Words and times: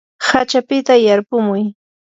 hachapita 0.27 0.93
yarpumuy. 1.05 1.61